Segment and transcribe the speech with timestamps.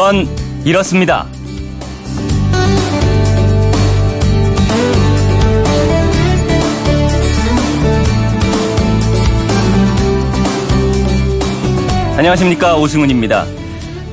[0.00, 0.26] 그건
[0.64, 1.26] 이렇습니다.
[12.16, 13.44] 안녕하십니까 오승훈입니다.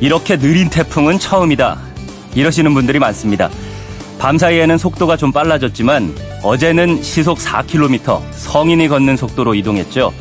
[0.02, 1.80] 이렇게 느린 태풍은 처음이다.
[2.36, 3.50] 이러시는 분들이 많습니다.
[4.20, 10.12] 밤사이에는 속도가 좀 빨라졌지만 어제는 시속 4km 성인이 걷는 속도로 이동했죠.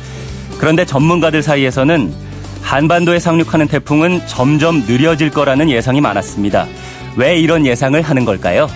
[0.59, 2.26] 그런데 전문가들 사이에서는
[2.67, 6.67] 한반도에 상륙하는 태풍은 점점 느려질 거라는 예상이 많았습니다.
[7.15, 8.67] 왜 이런 예상을 하는 걸까요?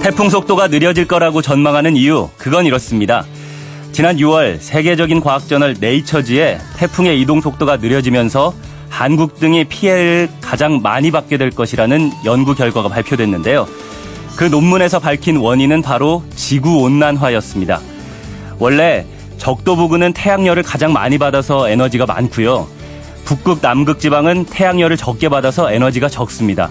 [0.00, 3.24] 태풍 속도가 느려질 거라고 전망하는 이유, 그건 이렇습니다.
[3.90, 8.54] 지난 6월 세계적인 과학저널 네이처지에 태풍의 이동 속도가 느려지면서
[8.88, 13.66] 한국 등이 피해를 가장 많이 받게 될 것이라는 연구 결과가 발표됐는데요.
[14.36, 17.80] 그 논문에서 밝힌 원인은 바로 지구 온난화였습니다.
[18.58, 19.06] 원래
[19.38, 22.66] 적도 부근은 태양열을 가장 많이 받아서 에너지가 많고요.
[23.24, 26.70] 북극 남극 지방은 태양열을 적게 받아서 에너지가 적습니다.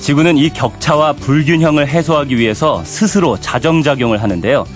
[0.00, 4.66] 지구는 이 격차와 불균형을 해소하기 위해서 스스로 자정작용을 하는데요.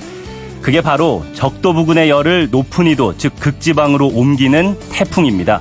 [0.61, 5.61] 그게 바로 적도 부근의 열을 높은 이도, 즉 극지방으로 옮기는 태풍입니다.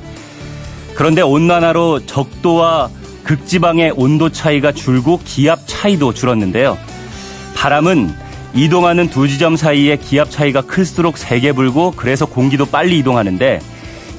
[0.95, 2.89] 그런데 온난화로 적도와
[3.29, 6.79] 극지방의 온도 차이가 줄고 기압 차이도 줄었는데요.
[7.55, 8.11] 바람은
[8.55, 13.59] 이동하는 두 지점 사이의 기압 차이가 클수록 세게 불고 그래서 공기도 빨리 이동하는데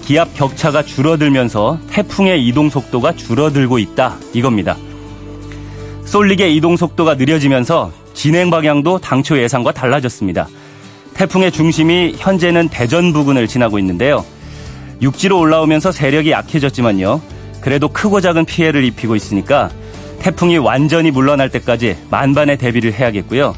[0.03, 4.77] 기압 격차가 줄어들면서 태풍의 이동 속도가 줄어들고 있다 이겁니다.
[6.05, 10.47] 쏠릭의 이동 속도가 느려지면서 진행 방향도 당초 예상과 달라졌습니다.
[11.15, 14.25] 태풍의 중심이 현재는 대전 부근을 지나고 있는데요.
[15.03, 17.40] 육지로 올라오면서 세력이 약해졌지만요.
[17.61, 19.71] 그래도 크고 작은 피해를 입히고 있으니까
[20.21, 23.55] 태풍이 완전히 물러날 때까지 만반의 대비를 해야겠고요.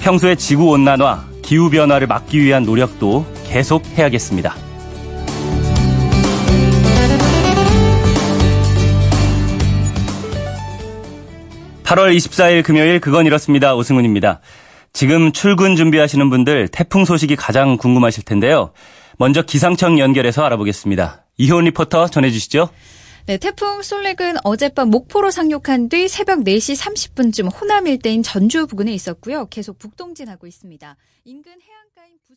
[0.00, 4.54] 평소에 지구 온난화, 기후 변화를 막기 위한 노력도 계속 해야겠습니다.
[11.84, 13.74] 8월 24일 금요일 그건 이렇습니다.
[13.74, 14.40] 오승훈입니다.
[14.92, 18.72] 지금 출근 준비하시는 분들 태풍 소식이 가장 궁금하실 텐데요.
[19.18, 21.24] 먼저 기상청 연결해서 알아보겠습니다.
[21.36, 22.68] 이효은 리포터 전해주시죠.
[23.26, 29.46] 네, 태풍 솔릭은 어젯밤 목포로 상륙한 뒤 새벽 4시 30분쯤 호남 일대인 전주 부근에 있었고요.
[29.46, 30.96] 계속 북동진하고 있습니다.
[31.24, 32.34] 인근 해안가인 부...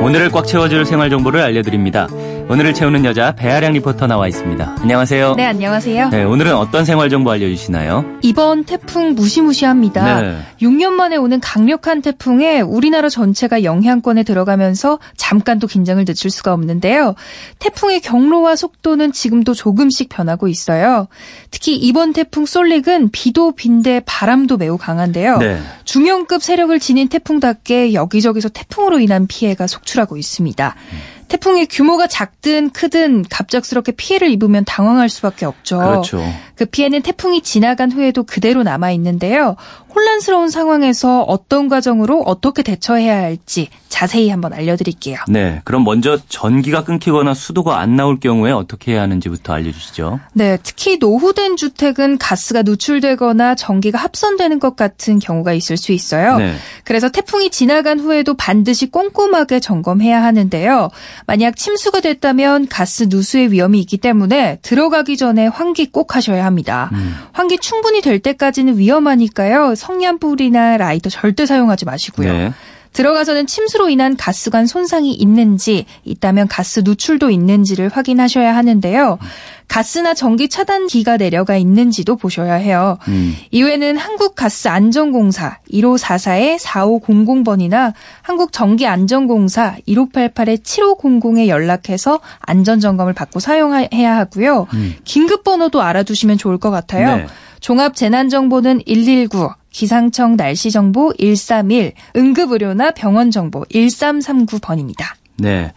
[0.00, 2.08] 오늘을 꽉 채워줄 생활 정보를 알려드립니다.
[2.48, 4.76] 오늘을 채우는 여자 배아량 리포터 나와 있습니다.
[4.80, 5.34] 안녕하세요.
[5.36, 6.08] 네, 안녕하세요.
[6.08, 8.04] 네, 오늘은 어떤 생활 정보 알려주시나요?
[8.22, 10.20] 이번 태풍 무시무시합니다.
[10.20, 10.38] 네.
[10.60, 17.14] 6년 만에 오는 강력한 태풍에 우리나라 전체가 영향권에 들어가면서 잠깐 또 긴장을 늦출 수가 없는데요.
[17.60, 21.06] 태풍의 경로와 속도는 지금도 조금씩 변하고 있어요.
[21.52, 25.38] 특히 이번 태풍 솔릭은 비도 빈데 바람도 매우 강한데요.
[25.38, 25.60] 네.
[25.84, 30.76] 중형급 세력을 지닌 태풍답게 여기저기서 태풍으로 인한 피해가 속출 하고 있습니다.
[30.92, 30.98] 음.
[31.30, 35.78] 태풍의 규모가 작든 크든 갑작스럽게 피해를 입으면 당황할 수밖에 없죠.
[35.78, 36.22] 그렇죠.
[36.56, 39.56] 그 피해는 태풍이 지나간 후에도 그대로 남아 있는데요.
[39.94, 45.18] 혼란스러운 상황에서 어떤 과정으로 어떻게 대처해야 할지 자세히 한번 알려드릴게요.
[45.28, 50.20] 네, 그럼 먼저 전기가 끊기거나 수도가 안 나올 경우에 어떻게 해야 하는지부터 알려주시죠.
[50.32, 56.38] 네, 특히 노후된 주택은 가스가 누출되거나 전기가 합선되는 것 같은 경우가 있을 수 있어요.
[56.38, 56.54] 네.
[56.84, 60.90] 그래서 태풍이 지나간 후에도 반드시 꼼꼼하게 점검해야 하는데요.
[61.26, 66.90] 만약 침수가 됐다면 가스 누수의 위험이 있기 때문에 들어가기 전에 환기 꼭 하셔야 합니다.
[66.92, 67.16] 음.
[67.32, 69.74] 환기 충분히 될 때까지는 위험하니까요.
[69.80, 72.32] 성냥불이나 라이터 절대 사용하지 마시고요.
[72.32, 72.52] 네.
[72.92, 79.20] 들어가서는 침수로 인한 가스관 손상이 있는지 있다면 가스 누출도 있는지를 확인하셔야 하는데요.
[79.68, 82.98] 가스나 전기 차단기가 내려가 있는지도 보셔야 해요.
[83.06, 83.36] 음.
[83.52, 87.92] 이외에는 한국가스안전공사 1544-4500번이나
[88.22, 94.66] 한국전기안전공사 1588-7500에 연락해서 안전점검을 받고 사용해야 하고요.
[94.74, 94.96] 음.
[95.04, 97.18] 긴급번호도 알아두시면 좋을 것 같아요.
[97.18, 97.26] 네.
[97.60, 105.04] 종합재난정보는 119, 기상청 날씨 정보 131, 응급의료나 병원 정보 1339번입니다.
[105.36, 105.72] 네.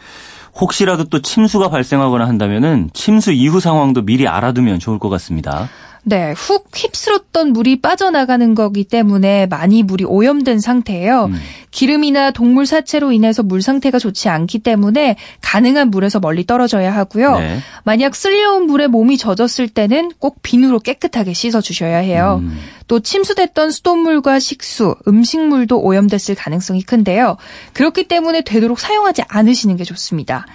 [0.56, 5.70] 혹시라도 또 침수가 발생하거나 한다면은 침수 이후 상황도 미리 알아두면 좋을 것 같습니다.
[6.06, 11.26] 네, 훅 휩쓸었던 물이 빠져나가는 거기 때문에 많이 물이 오염된 상태예요.
[11.26, 11.36] 음.
[11.72, 17.40] 기름이나 동물 사체로 인해서 물 상태가 좋지 않기 때문에 가능한 물에서 멀리 떨어져야 하고요.
[17.40, 17.60] 네.
[17.84, 22.40] 만약 쓸려온 물에 몸이 젖었을 때는 꼭 비누로 깨끗하게 씻어 주셔야 해요.
[22.44, 22.60] 음.
[22.88, 27.38] 또 침수됐던 수돗물과 식수, 음식물도 오염됐을 가능성이 큰데요.
[27.72, 30.46] 그렇기 때문에 되도록 사용하지 않으시는 게 좋습니다.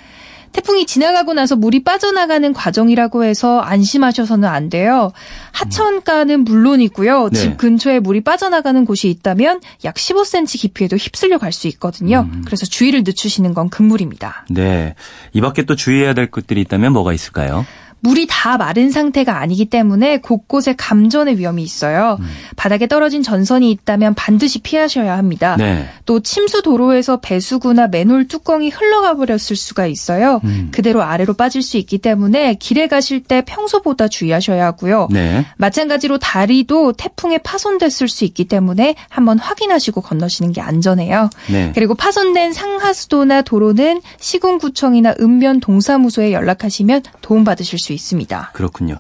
[0.52, 5.12] 태풍이 지나가고 나서 물이 빠져나가는 과정이라고 해서 안심하셔서는 안 돼요.
[5.52, 7.28] 하천가는 물론이고요.
[7.32, 7.38] 네.
[7.38, 12.28] 집 근처에 물이 빠져나가는 곳이 있다면 약 15cm 깊이에도 휩쓸려 갈 수 있거든요.
[12.32, 12.42] 음.
[12.46, 14.44] 그래서 주의를 늦추시는 건 금물입니다.
[14.50, 14.94] 네.
[15.32, 17.66] 이 밖에 또 주의해야 될 것들이 있다면 뭐가 있을까요?
[18.00, 22.18] 물이 다 마른 상태가 아니기 때문에 곳곳에 감전의 위험이 있어요.
[22.20, 22.26] 음.
[22.56, 25.56] 바닥에 떨어진 전선이 있다면 반드시 피하셔야 합니다.
[25.58, 25.88] 네.
[26.06, 30.40] 또 침수 도로에서 배수구나 맨홀 뚜껑이 흘러가 버렸을 수가 있어요.
[30.44, 30.68] 음.
[30.72, 35.08] 그대로 아래로 빠질 수 있기 때문에 길에 가실 때 평소보다 주의하셔야 하고요.
[35.10, 35.44] 네.
[35.56, 41.30] 마찬가지로 다리도 태풍에 파손됐을 수 있기 때문에 한번 확인하시고 건너시는 게 안전해요.
[41.50, 41.72] 네.
[41.74, 48.50] 그리고 파손된 상하수도나 도로는 시군구청이나 읍면 동사무소에 연락하시면 도움받으실 수수 있습니다.
[48.52, 48.96] 그렇군요.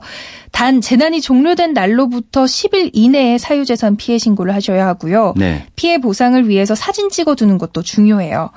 [0.50, 5.34] 단 재난이 종료된 날로부터 10일 이내에 사유재산 피해 신고를 하셔야 하고요.
[5.36, 5.66] 네.
[5.76, 8.50] 피해 보상을 위해서 사진 찍어두는 것도 중요해요.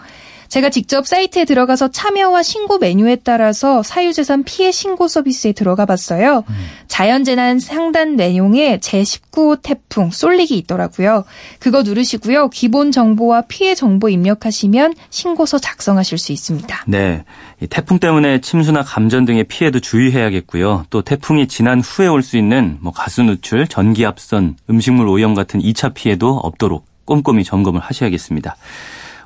[0.49, 6.43] 제가 직접 사이트에 들어가서 참여와 신고 메뉴에 따라서 사유재산 피해 신고 서비스에 들어가 봤어요.
[6.47, 6.55] 음.
[6.87, 11.25] 자연재난 상단 내용에 제19호 태풍 쏠릭이 있더라고요.
[11.59, 12.49] 그거 누르시고요.
[12.49, 16.83] 기본 정보와 피해 정보 입력하시면 신고서 작성하실 수 있습니다.
[16.87, 17.23] 네.
[17.69, 20.85] 태풍 때문에 침수나 감전 등의 피해도 주의해야겠고요.
[20.89, 25.61] 또 태풍이 지난 후에 올 수 있는 뭐 가스 누출, 전기 압선, 음식물 오염 같은
[25.61, 28.57] 2차 피해도 없도록 꼼꼼히 점검을 하셔야겠습니다.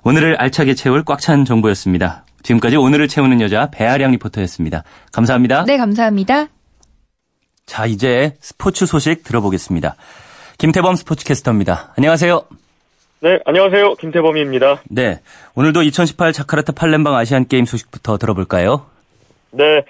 [0.03, 2.25] 오늘을 알차게 채울 꽉 찬 정보였습니다.
[2.43, 4.83] 지금까지 오늘을 채우는 여자 배아량 리포터였습니다.
[5.11, 5.65] 감사합니다.
[5.65, 6.47] 네, 감사합니다.
[7.67, 9.95] 자, 이제 스포츠 소식 들어보겠습니다.
[10.57, 11.93] 김태범 스포츠캐스터입니다.
[11.97, 12.41] 안녕하세요.
[13.21, 13.95] 네, 안녕하세요.
[13.95, 14.81] 김태범입니다.
[14.89, 15.19] 네,
[15.53, 18.87] 오늘도 2018 자카르타 팔렘방 아시안 게임 소식부터 들어볼까요?
[19.51, 19.83] 네,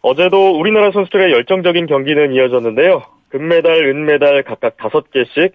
[0.00, 3.02] 어제도 우리나라 선수들의 열정적인 경기는 이어졌는데요.
[3.28, 5.52] 금메달, 은메달 각각 5개씩,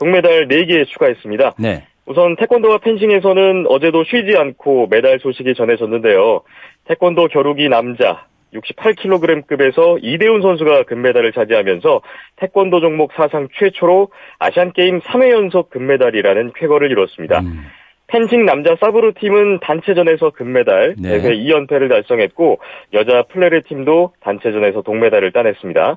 [0.00, 1.52] 동메달 4개 추가했습니다.
[1.58, 1.86] 네.
[2.06, 6.42] 우선 태권도와 펜싱에서는 어제도 쉬지 않고 메달 소식이 전해졌는데요.
[6.84, 12.02] 태권도 겨루기 남자 68kg급에서 이대훈 선수가 금메달을 차지하면서
[12.36, 14.08] 태권도 종목 사상 최초로
[14.38, 17.40] 아시안게임 3회 연속 금메달이라는 쾌거를 이뤘습니다.
[17.40, 17.64] 음.
[18.12, 21.22] 펜싱 남자 사브르 팀은 단체전에서 금메달, 네.
[21.22, 22.58] 대회 2연패를 달성했고
[22.92, 25.96] 여자 플뢰레 팀도 단체전에서 동메달을 따냈습니다.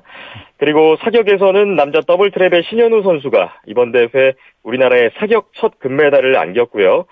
[0.56, 4.32] 그리고 사격에서는 남자 더블 트랩의 신현우 선수가 이번 대회
[4.62, 7.04] 우리나라의 사격 첫 금메달을 안겼고요.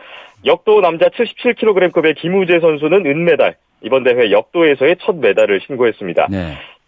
[0.46, 6.28] 역도 남자 77kg급의 김우재 선수는 은메달, 이번 대회 역도에서의 첫 메달을 신고했습니다.
[6.30, 6.38] 네.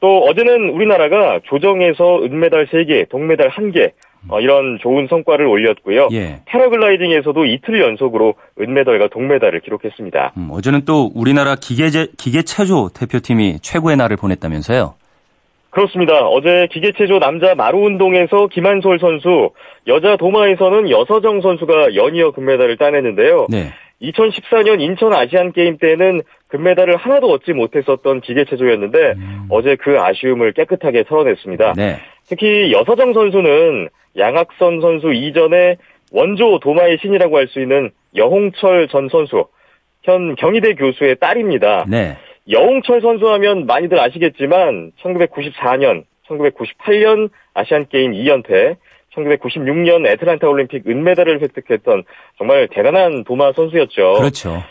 [0.00, 3.92] 또 어제는 우리나라가 조정에서 은메달 3개, 동메달 1개,
[4.28, 6.08] 어, 이런 좋은 성과를 올렸고요.
[6.12, 6.40] 예.
[6.46, 10.32] 패러글라이딩에서도 이틀 연속으로 은메달과 동메달을 기록했습니다.
[10.36, 14.94] 음, 어제는 또 우리나라 기계제, 기계체조 대표팀이 최고의 날을 보냈다면서요?
[15.70, 16.26] 그렇습니다.
[16.26, 19.50] 어제 기계체조 남자 마루 운동에서 김한솔 선수,
[19.86, 23.46] 여자 도마에서는 여서정 선수가 연이어 금메달을 따냈는데요.
[23.50, 23.72] 네.
[24.00, 29.46] 2014년 인천 아시안 게임 때는 금메달을 하나도 얻지 못했었던 기계체조였는데 음.
[29.50, 31.74] 어제 그 아쉬움을 깨끗하게 털어냈습니다.
[31.76, 31.98] 네.
[32.28, 35.76] 특히 여서정 선수는 양학선 선수 이전에
[36.12, 39.46] 원조 도마의 신이라고 할 수 있는 여홍철 전 선수,
[40.02, 41.84] 현 경희대 교수의 딸입니다.
[41.88, 42.16] 네.
[42.48, 48.76] 여홍철 선수 하면 많이들 아시겠지만 1994년, 1998년 아시안 게임 2연패,
[49.14, 52.04] 1996년 애틀란타 올림픽 은메달을 획득했던
[52.38, 54.12] 정말 대단한 도마 선수였죠.
[54.14, 54.62] 그렇죠.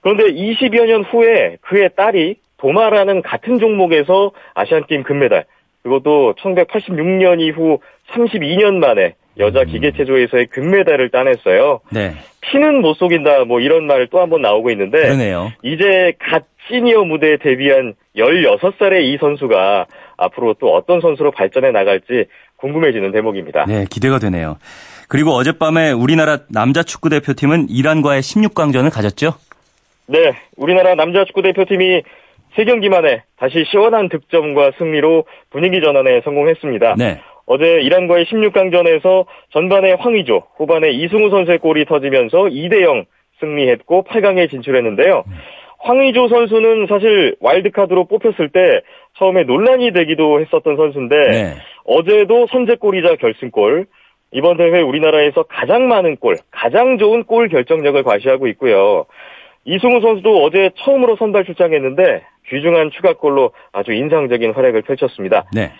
[0.00, 5.44] 그런데 20여 년 후에 그의 딸이 도마라는 같은 종목에서 아시안 게임 금메달,
[5.82, 7.78] 그것도 1986년 이후
[8.12, 9.66] 32년 만에 여자 음.
[9.66, 11.80] 기계 체조에서의 금메달을 따냈어요.
[11.90, 12.14] 네.
[12.42, 15.52] 피는 못 속인다 뭐 이런 말 또 한 번 나오고 있는데 그러네요.
[15.62, 23.12] 이제 갓 시니어 무대에 데뷔한 16살의 이 선수가 앞으로 또 어떤 선수로 발전해 나갈지 궁금해지는
[23.12, 23.64] 대목입니다.
[23.66, 24.58] 네, 기대가 되네요.
[25.08, 29.34] 그리고 어젯밤에 우리나라 남자 축구 대표팀은 이란과의 16강전을 가졌죠?
[30.06, 32.02] 네, 우리나라 남자 축구 대표팀이
[32.56, 36.96] 3경기 만에 다시 시원한 득점과 승리로 분위기 전환에 성공했습니다.
[36.98, 37.20] 네.
[37.46, 43.06] 어제 이란과의 16강전에서 전반에 황의조, 후반에 이승우 선수의 골이 터지면서 2대0
[43.40, 45.24] 승리했고 8강에 진출했는데요.
[45.80, 48.82] 황의조 선수는 사실 와일드카드로 뽑혔을 때
[49.18, 51.54] 처음에 논란이 되기도 했었던 선수인데 네.
[51.84, 53.86] 어제도 선제골이자 결승골,
[54.32, 59.06] 이번 대회 우리나라에서 가장 많은 골, 가장 좋은 골 결정력을 과시하고 있고요.
[59.64, 65.44] 이승우 선수도 어제 처음으로 선발 출장했는데 귀중한 추가골로 아주 인상적인 활약을 펼쳤습니다.
[65.54, 65.72] 네.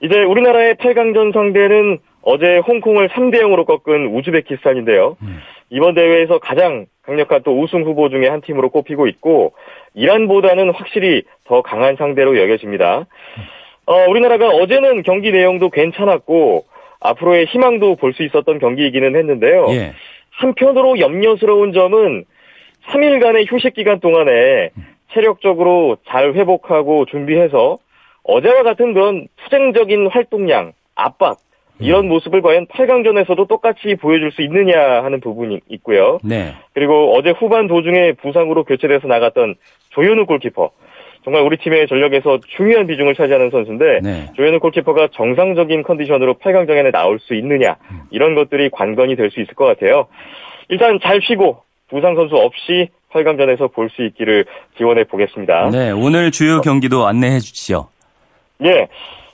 [0.00, 5.16] 이제 우리나라의 8강전 상대는 어제 홍콩을 3대 0으로 꺾은 우즈베키스탄인데요.
[5.22, 5.40] 음.
[5.70, 9.54] 이번 대회에서 가장 강력한 또 우승 후보 중에 한 팀으로 꼽히고 있고
[9.94, 13.06] 이란보다는 확실히 더 강한 상대로 여겨집니다.
[13.86, 16.66] 어, 우리나라가 어제는 경기 내용도 괜찮았고
[17.00, 19.66] 앞으로의 희망도 볼 수 있었던 경기이기는 했는데요.
[19.70, 19.92] 예.
[20.32, 22.24] 한편으로 염려스러운 점은
[22.88, 24.70] 3일간의 휴식 기간 동안에
[25.12, 27.78] 체력적으로 잘 회복하고 준비해서
[28.24, 31.38] 어제와 같은 그런 투쟁적인 활동량, 압박
[31.80, 32.08] 이런 음.
[32.08, 36.18] 모습을 과연 8강전에서도 똑같이 보여줄 수 있느냐 하는 부분이 있고요.
[36.24, 36.52] 네.
[36.74, 39.54] 그리고 어제 후반 도중에 부상으로 교체돼서 나갔던
[39.90, 40.70] 조현우 골키퍼.
[41.24, 44.26] 정말 우리 팀의 전력에서 중요한 비중을 차지하는 선수인데 네.
[44.34, 48.00] 조현우 골키퍼가 정상적인 컨디션으로 8강전에 나올 수 있느냐 음.
[48.10, 50.06] 이런 것들이 관건이 될 수 있을 것 같아요.
[50.68, 54.44] 일단 잘 쉬고 부상 선수 없이 8강전에서 볼 수 있기를
[54.76, 55.70] 기원해 보겠습니다.
[55.70, 57.88] 네, 오늘 주요 경기도 안내해 주시죠.
[58.64, 58.88] 예.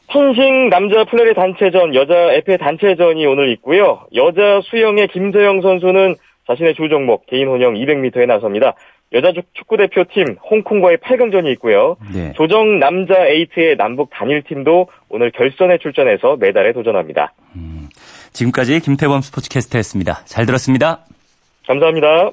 [0.08, 4.00] 펜싱 남자 플레리 단체전, 여자 에페 단체전이 오늘 있고요.
[4.14, 6.14] 여자 수영의 김서영 선수는
[6.46, 8.74] 자신의 주 종목 개인 혼영 200m에 나섭니다.
[9.12, 11.96] 여자 축구 대표팀 홍콩과의 8강전이 있고요.
[12.12, 12.32] 네.
[12.36, 17.32] 조정 남자 에이트의 남북 단일팀도 오늘 결선에 출전해서 메달에 도전합니다.
[17.56, 17.88] 음,
[18.32, 20.24] 지금까지 김태범 스포츠캐스터였습니다.
[20.26, 21.00] 잘 들었습니다.
[21.66, 22.30] 감사합니다.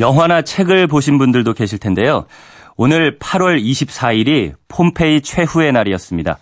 [0.00, 2.26] 영화나 책을 보신 분들도 계실 텐데요.
[2.76, 6.38] 오늘 8월 24일이 폼페이 최후의 날이었습니다.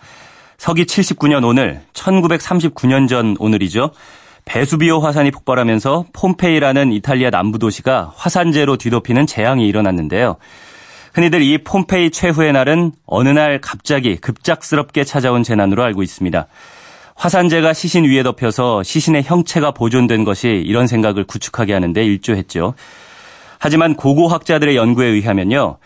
[0.57, 3.91] 서기 79년 오늘, 1939년 전 오늘이죠.
[4.45, 10.37] 베수비오 화산이 폭발하면서 폼페이라는 이탈리아 남부 도시가 화산재로 뒤덮이는 재앙이 일어났는데요.
[11.13, 16.47] 흔히들 이 폼페이 최후의 날은 어느 날 갑자기 급작스럽게 찾아온 재난으로 알고 있습니다.
[17.15, 22.75] 화산재가 시신 위에 덮여서 시신의 형체가 보존된 것이 이런 생각을 구축하게 하는데 일조했죠.
[23.59, 25.77] 하지만 고고학자들의 연구에 의하면요.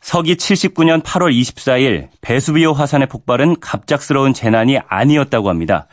[0.00, 5.86] 서기 79년 8월 24일 베수비오 화산의 폭발은 갑작스러운 재난이 아니었다고 합니다.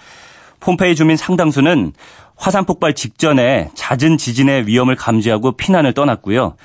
[0.59, 1.93] 폼페이 주민 상당수는
[2.35, 6.55] 화산 폭발 직전에 잦은 지진의 위험을 감지하고 피난을 떠났고요.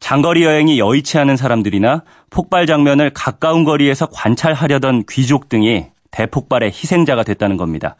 [0.00, 7.56] 장거리 여행이 여의치 않은 사람들이나 폭발 장면을 가까운 거리에서 관찰하려던 귀족 등이 대폭발의 희생자가 됐다는
[7.56, 7.96] 겁니다.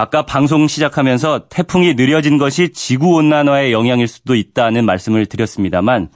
[0.00, 6.10] 아까 방송 시작하면서 태풍이 느려진 것이 지구 온난화의 영향일 수도 있다는 말씀을 드렸습니다만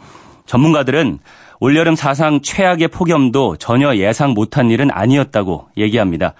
[0.46, 1.18] 전문가들은
[1.58, 6.34] 올여름 사상 최악의 폭염도 전혀 예상 못한 일은 아니었다고 얘기합니다.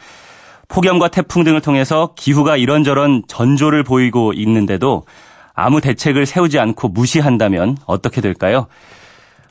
[0.68, 5.02] 폭염과 태풍 등을 통해서 기후가 이런저런 전조를 보이고 있는데도
[5.52, 8.68] 아무 대책을 세우지 않고 무시한다면 어떻게 될까요?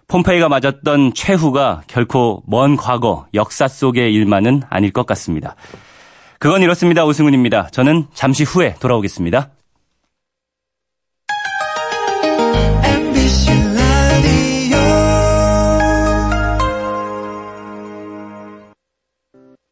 [0.08, 5.58] 폼페이가 맞았던 최후가 결코 먼 과거 역사 속의 일만은 아닐 것 같습니다.
[6.42, 7.06] 그건 이렇습니다.
[7.06, 7.68] 오승훈입니다.
[7.72, 9.52] 저는 잠시 후에 돌아오겠습니다.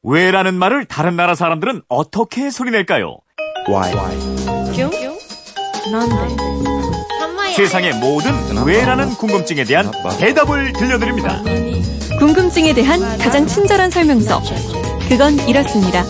[0.04, 3.18] 왜라는 말을 다른 나라 사람들은 어떻게 소리낼까요?
[3.68, 3.92] Why?
[7.56, 8.32] 세상의 모든
[8.64, 11.42] 왜라는 궁금증에 대한 대답을 들려드립니다.
[12.20, 14.40] 궁금증에 대한 가장 친절한 설명서.
[15.10, 16.04] 그건 이렇습니다.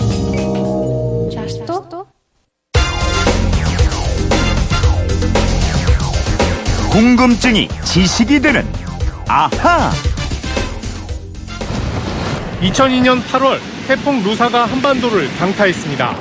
[7.00, 8.68] 궁금증이 지식이 되는
[9.26, 9.90] 아하.
[12.60, 16.14] 2002년 8월 태풍 루사가 한반도를 강타했습니다.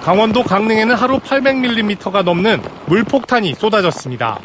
[0.00, 4.38] 강원도 강릉에는 하루 800mm가 넘는 물폭탄이 쏟아졌습니다.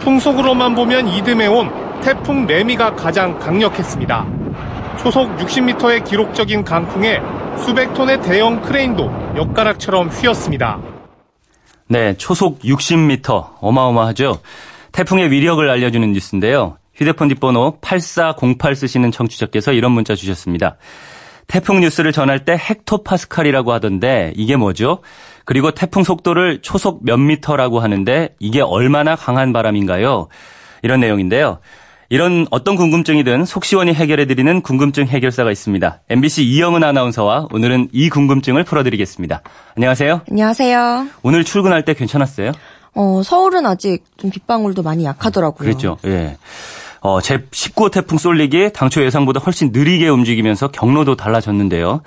[0.00, 1.70] 풍속으로만 보면 이듬해 온
[2.02, 4.26] 태풍 레미가 가장 강력했습니다.
[4.98, 7.22] 초속 60m의 기록적인 강풍에
[7.56, 10.91] 수백 톤의 대형 크레인도 엿가락처럼 휘었습니다.
[11.92, 14.40] 네, 초속 60m 어마어마하죠.
[14.92, 16.78] 태풍의 위력을 알려주는 뉴스인데요.
[16.94, 20.78] 휴대폰 뒷번호 8408 쓰시는 청취자께서 이런 문자 주셨습니다.
[21.48, 25.00] 태풍 뉴스를 전할 때 헥토파스칼이라고 하던데 이게 뭐죠?
[25.44, 30.28] 그리고 태풍 속도를 초속 몇 미터라고 하는데 이게 얼마나 강한 바람인가요?
[30.82, 31.58] 이런 내용인데요.
[32.12, 36.02] 이런 어떤 궁금증이든 속 시원히 해결해드리는 궁금증 해결사가 있습니다.
[36.10, 39.40] MBC 이영은 아나운서와 오늘은 이 궁금증을 풀어드리겠습니다.
[39.76, 40.20] 안녕하세요.
[40.30, 41.06] 안녕하세요.
[41.22, 42.52] 오늘 출근할 때 괜찮았어요?
[42.94, 45.66] 어, 서울은 아직 좀 빗방울도 많이 약하더라고요.
[45.66, 45.96] 그렇죠.
[46.04, 46.36] 예.
[47.00, 52.02] 어, 제19호 태풍 쏠리기 당초 예상보다 훨씬 느리게 움직이면서 경로도 달라졌는데요.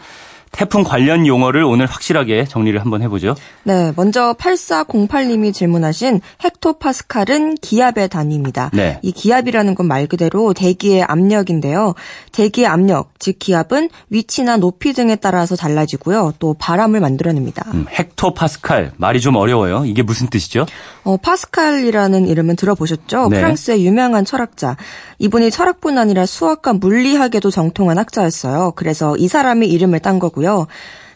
[0.55, 3.35] 태풍 관련 용어를 오늘 확실하게 정리를 한번 해보죠.
[3.63, 8.71] 네, 먼저 8408님이 질문하신 헥토파스칼은 기압의 단위입니다.
[8.73, 8.99] 네.
[9.01, 11.93] 이 기압이라는 건 말 그대로 대기의 압력인데요.
[12.31, 16.33] 대기의 압력, 즉 기압은 위치나 높이 등에 따라서 달라지고요.
[16.39, 17.63] 또 바람을 만들어냅니다.
[17.73, 19.85] 음, 헥토파스칼 말이 좀 어려워요.
[19.85, 20.65] 이게 무슨 뜻이죠?
[21.03, 23.29] 어, 파스칼이라는 이름은 들어보셨죠?
[23.29, 23.37] 네.
[23.37, 24.75] 프랑스의 유명한 철학자.
[25.19, 28.73] 이분이 철학뿐 아니라 수학과 물리학에도 정통한 학자였어요.
[28.75, 30.44] 그래서 이 사람이 이름을 딴 거고요.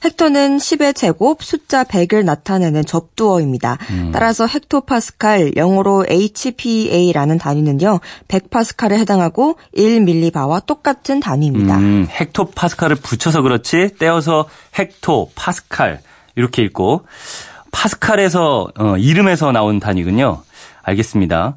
[0.03, 3.77] 헥토는 10의 제곱 숫자 100을 나타내는 접두어입니다.
[3.89, 4.11] 음.
[4.13, 7.99] 따라서 헥토파스칼 영어로 HPA라는 단위는요.
[8.27, 11.77] 100파스칼에 해당하고 1밀리바와 똑같은 단위입니다.
[11.77, 15.99] 음, 헥토파스칼을 붙여서 그렇지 떼어서 헥토파스칼
[16.35, 17.05] 이렇게 읽고
[17.71, 20.41] 파스칼에서 어, 이름에서 나온 단위군요.
[20.83, 21.55] 알겠습니다.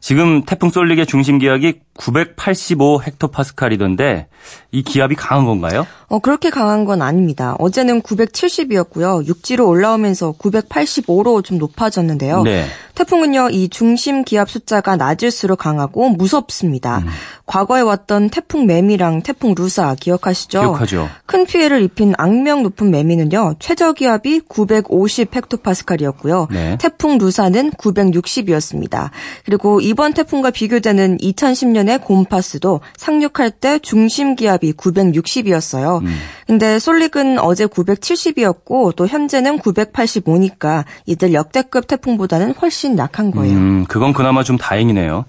[0.00, 4.26] 지금 태풍 쏠릭의 중심 기압이 985 헥토파스칼이던데
[4.72, 5.86] 이 기압이 강한 건가요?
[6.08, 7.56] 어, 그렇게 강한 건 아닙니다.
[7.58, 9.26] 어제는 970이었고요.
[9.26, 12.42] 육지로 올라오면서 985로 좀 높아졌는데요.
[12.42, 12.66] 네.
[12.94, 16.98] 태풍은요, 이 중심 기압 숫자가 낮을수록 강하고 무섭습니다.
[16.98, 17.06] 음.
[17.46, 20.60] 과거에 왔던 태풍 매미랑 태풍 루사 기억하시죠?
[20.60, 21.08] 기억하죠.
[21.26, 26.48] 큰 피해를 입힌 악명 높은 매미는요, 최저 기압이 950 헥토파스칼이었고요.
[26.50, 26.78] 네.
[26.80, 29.10] 태풍 루사는 960이었습니다.
[29.44, 36.02] 그리고 이번 태풍과 비교되는 2010년 의 곰파스도 상륙할 때 중심 기압이 960이었어요.
[36.02, 36.16] 음.
[36.46, 43.54] 근데 솔릭은 어제 970이었고 또 현재는 985니까 이들 역대급 태풍보다는 훨씬 약한 거예요.
[43.54, 45.24] 음, 그건 그나마 좀 다행이네요.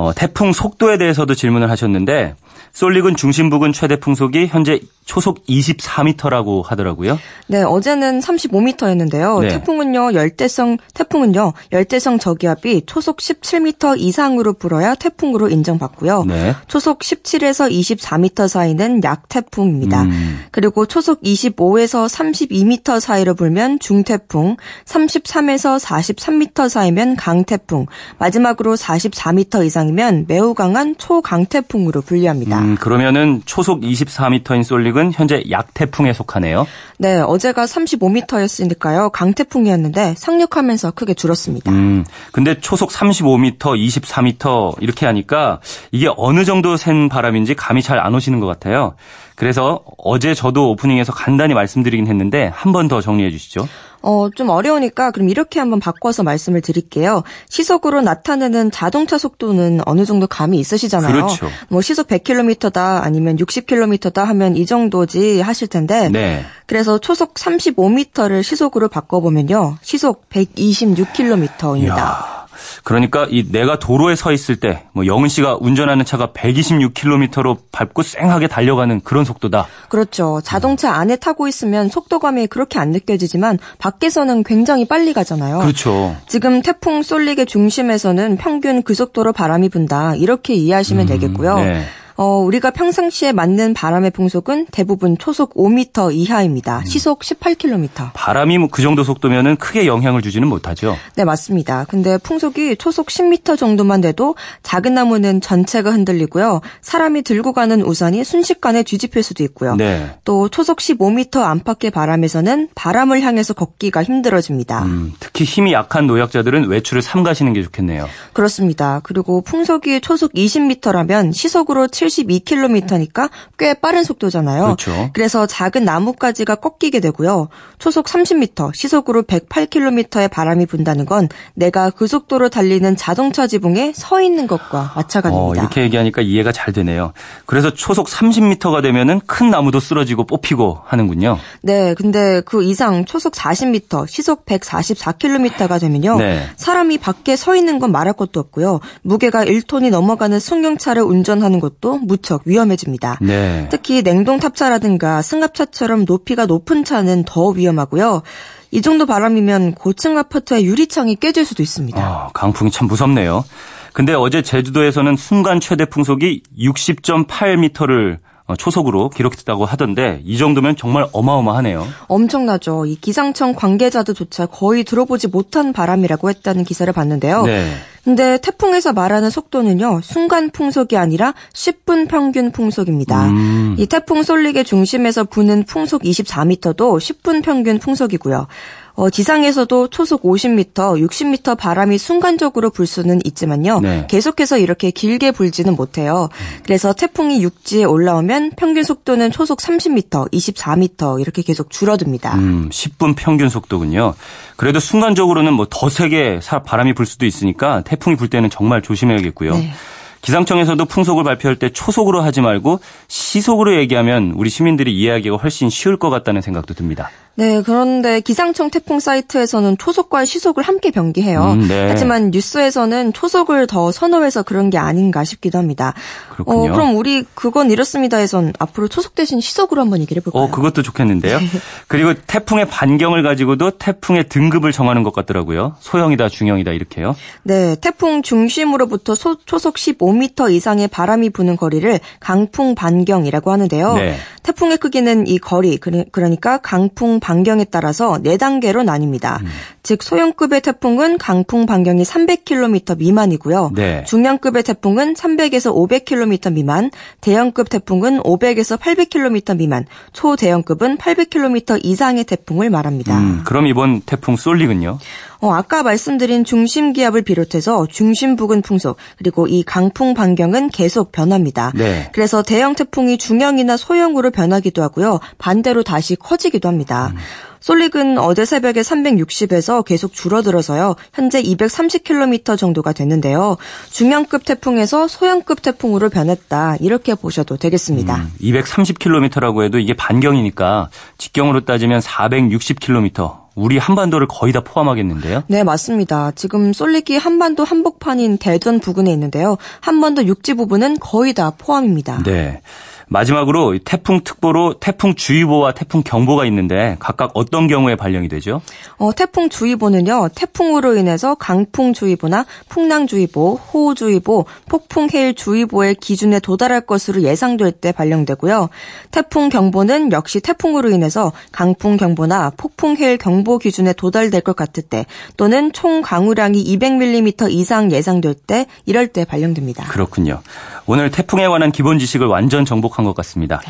[0.00, 2.34] 어, 태풍 속도에 대해서도 질문을 하셨는데
[2.72, 7.18] 솔릭은 중심 부근 최대 풍속이 현재 초속 24m라고 하더라고요.
[7.48, 9.40] 네, 어제는 35m였는데요.
[9.40, 9.48] 네.
[9.48, 16.24] 태풍은요, 열대성 태풍은요, 열대성 저기압이 초속 17m 이상으로 불어야 태풍으로 인정받고요.
[16.28, 16.54] 네.
[16.68, 20.02] 초속 17에서 24m 사이는 약태풍입니다.
[20.02, 20.40] 음.
[20.52, 27.86] 그리고 초속 25에서 32m 사이로 불면 중태풍, 33에서 43m 사이면 강태풍,
[28.18, 32.58] 마지막으로 44m 이상 이면 매우 강한 초강태풍으로 분류합니다.
[32.58, 36.66] 음, 그러면은 초속 24m인 솔릭은 현재 약태풍에 속하네요.
[36.98, 39.10] 네, 어제가 35m였으니까요.
[39.12, 41.70] 강태풍이었는데 상륙하면서 크게 줄었습니다.
[41.70, 45.60] 음, 근데 초속 35m, 24m 이렇게 하니까
[45.92, 48.94] 이게 어느 정도 센 바람인지 감이 잘 안 오시는 것 같아요.
[49.34, 53.68] 그래서 어제 저도 오프닝에서 간단히 말씀드리긴 했는데 한 번 더 정리해 주시죠.
[54.02, 57.22] 어, 좀 어려우니까 그럼 이렇게 한번 바꿔서 말씀을 드릴게요.
[57.48, 61.12] 시속으로 나타내는 자동차 속도는 어느 정도 감이 있으시잖아요.
[61.12, 61.48] 그렇죠.
[61.68, 66.08] 뭐 시속 100km다 아니면 60km다 하면 이 정도지 하실 텐데.
[66.08, 66.44] 네.
[66.66, 69.76] 그래서 초속 35m를 시속으로 바꿔보면요.
[69.82, 71.82] 시속 126km입니다.
[71.82, 72.39] 이야.
[72.84, 78.48] 그러니까 이 내가 도로에 서 있을 때 뭐 영은 씨가 운전하는 차가 126km로 밟고 쌩하게
[78.48, 79.66] 달려가는 그런 속도다.
[79.88, 80.40] 그렇죠.
[80.44, 85.58] 자동차 안에 타고 있으면 속도감이 그렇게 안 느껴지지만 밖에서는 굉장히 빨리 가잖아요.
[85.60, 86.16] 그렇죠.
[86.28, 90.16] 지금 태풍 쏠릭의 중심에서는 평균 그 속도로 바람이 분다.
[90.16, 91.56] 이렇게 이해하시면 음, 되겠고요.
[91.56, 91.84] 네.
[92.22, 96.80] 어, 우리가 평상시에 맞는 바람의 풍속은 대부분 초속 5m 이하입니다.
[96.80, 96.84] 음.
[96.84, 98.10] 시속 18km.
[98.12, 100.96] 바람이 뭐 그 정도 속도면은 크게 영향을 주지는 못하죠.
[101.16, 101.86] 네, 맞습니다.
[101.88, 106.60] 근데 풍속이 초속 10m 정도만 돼도 작은 나무는 전체가 흔들리고요.
[106.82, 109.76] 사람이 들고 가는 우산이 순식간에 뒤집힐 수도 있고요.
[109.76, 110.10] 네.
[110.24, 114.84] 또 초속 15m 안팎의 바람에서는 바람을 향해서 걷기가 힘들어집니다.
[114.84, 118.06] 음, 특히 힘이 약한 노약자들은 외출을 삼가시는 게 좋겠네요.
[118.34, 119.00] 그렇습니다.
[119.02, 124.62] 그리고 풍속이 초속 20m라면 시속으로 7 72km니까 꽤 빠른 속도잖아요.
[124.64, 125.10] 그렇죠.
[125.12, 127.48] 그래서 작은 나뭇가지가 꺾이게 되고요.
[127.78, 134.46] 초속 30m, 시속으로 108km의 바람이 분다는 건 내가 그 속도로 달리는 자동차 지붕에 서 있는
[134.46, 135.60] 것과 마찬가지입니다.
[135.60, 137.12] 어, 이렇게 얘기하니까 이해가 잘 되네요.
[137.46, 141.38] 그래서 초속 30m가 되면은 큰 나무도 쓰러지고 뽑히고 하는군요.
[141.62, 146.18] 네, 근데 그 이상 초속 40m, 시속 144km가 되면요.
[146.18, 146.42] 네.
[146.56, 148.80] 사람이 밖에 서 있는 건 말할 것도 없고요.
[149.02, 153.18] 무게가 1톤이 넘어가는 승용차를 운전하는 것도 무척 위험해집니다.
[153.20, 153.68] 네.
[153.70, 158.22] 특히 냉동 탑차라든가 승합차처럼 높이가 높은 차는 더 위험하고요.
[158.70, 162.00] 이 정도 바람이면 고층 아파트의 유리창이 깨질 수도 있습니다.
[162.00, 163.44] 아, 강풍이 참 무섭네요.
[163.92, 171.86] 근데 어제 제주도에서는 순간 최대 풍속이 60.8m를 어, 초속으로 기록했다고 하던데 이 정도면 정말 어마어마하네요.
[172.08, 172.86] 엄청나죠.
[172.86, 177.42] 이 기상청 관계자들조차 거의 들어보지 못한 바람이라고 했다는 기사를 봤는데요.
[177.42, 177.72] 네.
[178.04, 183.28] 근데 태풍에서 말하는 속도는요, 순간 풍속이 아니라 10분 평균 풍속입니다.
[183.28, 183.76] 음.
[183.78, 188.46] 이 태풍 쏠릭의 중심에서 부는 풍속 24m도 10분 평균 풍속이고요.
[188.94, 193.80] 어, 지상에서도 초속 50m, 60m 바람이 순간적으로 불 수는 있지만요.
[193.80, 194.06] 네.
[194.08, 196.28] 계속해서 이렇게 길게 불지는 못해요.
[196.64, 202.34] 그래서 태풍이 육지에 올라오면 평균 속도는 초속 30m, 24m 이렇게 계속 줄어듭니다.
[202.34, 204.14] 음, 10분 평균 속도군요.
[204.56, 209.54] 그래도 순간적으로는 뭐 더 세게 바람이 불 수도 있으니까 태풍이 불 때는 정말 조심해야겠고요.
[209.54, 209.72] 네.
[210.20, 216.10] 기상청에서도 풍속을 발표할 때 초속으로 하지 말고 시속으로 얘기하면 우리 시민들이 이해하기가 훨씬 쉬울 것
[216.10, 217.10] 같다는 생각도 듭니다.
[217.36, 221.52] 네, 그런데 기상청 태풍 사이트에서는 초속과 시속을 함께 병기해요.
[221.52, 221.86] 음, 네.
[221.88, 225.94] 하지만 뉴스에서는 초속을 더 선호해서 그런 게 아닌가 싶기도 합니다.
[226.28, 226.58] 그렇군요.
[226.58, 230.42] 어, 그럼 우리 그건 이렇습니다에선 앞으로 초속 대신 시속으로 한번 얘기를 해볼까요?
[230.42, 231.38] 어, 그것도 좋겠는데요.
[231.38, 231.46] 네.
[231.88, 235.76] 그리고 태풍의 반경을 가지고도 태풍의 등급을 정하는 것 같더라고요.
[235.80, 237.16] 소형이다, 중형이다 이렇게요.
[237.44, 239.78] 네, 태풍 중심으로부터 소, 초속
[240.10, 243.94] 15m 이상의 바람이 부는 거리를 강풍 반경이라고 하는데요.
[243.94, 244.16] 네.
[244.42, 249.40] 태풍의 크기는 이 거리, 그러니까 강풍 반경에 따라서 4단계로 나뉩니다.
[249.40, 249.46] 음.
[249.82, 253.72] 즉 소형급의 태풍은 강풍 반경이 300km 미만이고요.
[253.74, 254.04] 네.
[254.04, 256.90] 중량급의 태풍은 300에서 500km 미만,
[257.20, 263.18] 대형급 태풍은 500에서 800km 미만, 초대형급은 800km 이상의 태풍을 말합니다.
[263.18, 264.98] 음, 그럼 이번 태풍 쏠릭은요?
[265.40, 271.72] 어, 아까 말씀드린 중심 기압을 비롯해서 중심 부근 풍속 그리고 이 강풍 반경은 계속 변합니다.
[271.74, 272.10] 네.
[272.12, 275.20] 그래서 대형 태풍이 중형이나 소형으로 변하기도 하고요.
[275.38, 277.12] 반대로 다시 커지기도 합니다.
[277.14, 277.18] 음.
[277.60, 280.96] 솔릭은 어제 새벽에 360에서 계속 줄어들어서요.
[281.12, 283.56] 현재 230km 정도가 됐는데요.
[283.90, 286.76] 중형급 태풍에서 소형급 태풍으로 변했다.
[286.80, 288.16] 이렇게 보셔도 되겠습니다.
[288.16, 293.40] 음, 230km라고 해도 이게 반경이니까 직경으로 따지면 460km.
[293.56, 295.42] 우리 한반도를 거의 다 포함하겠는데요?
[295.48, 296.30] 네, 맞습니다.
[296.34, 299.58] 지금 솔릭이 한반도 한복판인 대전 부근에 있는데요.
[299.80, 302.22] 한반도 육지 부분은 거의 다 포함입니다.
[302.22, 302.62] 네.
[303.10, 308.62] 마지막으로 태풍 특보로 태풍 주의보와 태풍 경보가 있는데 각각 어떤 경우에 발령이 되죠?
[308.98, 310.28] 어, 태풍 주의보는요.
[310.34, 317.72] 태풍으로 인해서 강풍 주의보나 풍랑 주의보, 호우 주의보, 폭풍 해일 주의보의 기준에 도달할 것으로 예상될
[317.72, 318.68] 때 발령되고요.
[319.10, 325.04] 태풍 경보는 역시 태풍으로 인해서 강풍 경보나 폭풍 해일 경보 기준에 도달될 것 같을 때
[325.36, 329.84] 또는 총 강우량이 200mm 이상 예상될 때 이럴 때 발령됩니다.
[329.88, 330.42] 그렇군요.
[330.90, 333.60] 오늘 태풍에 관한 기본 지식을 완전 정복한 것 같습니다.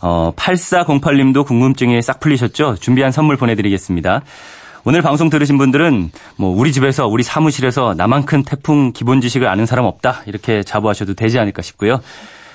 [0.00, 2.76] 어, 8408님도 궁금증이 싹 풀리셨죠?
[2.76, 4.22] 준비한 선물 보내드리겠습니다.
[4.84, 9.86] 오늘 방송 들으신 분들은 뭐 우리 집에서 우리 사무실에서 나만큼 태풍 기본 지식을 아는 사람
[9.86, 12.00] 없다 이렇게 자부하셔도 되지 않을까 싶고요.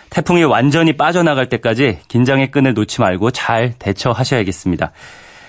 [0.10, 4.94] 태풍이 완전히 빠져나갈 때까지 긴장의 끈을 놓지 말고 잘 대처하셔야겠습니다.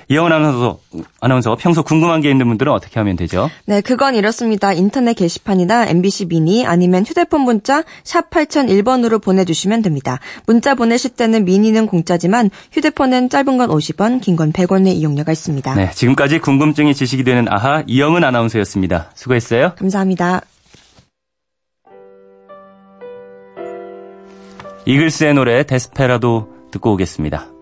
[0.09, 0.79] 이영은 아나운서,
[1.21, 3.51] 아나운서 평소 궁금한 게 있는 분들은 어떻게 하면 되죠?
[3.64, 4.73] 네, 그건 이렇습니다.
[4.73, 10.21] 인터넷 게시판이나 MBC 미니 아니면 휴대폰 문자 샵 8001번으로 보내주시면 됩니다.
[10.47, 15.75] 문자 보내실 때는 미니는 공짜지만 휴대폰은 짧은 건 50원, 긴 건 100원의 이용료가 있습니다.
[15.77, 19.12] 네, 지금까지 궁금증이 지식이 되는 아하 이영은 아나운서였습니다.
[19.14, 19.75] 수고했어요.
[19.77, 20.40] 감사합니다.
[24.87, 27.54] 이글스의 노래 데스페라도 듣고 오겠습니다.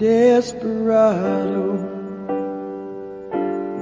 [0.00, 1.76] Desperado.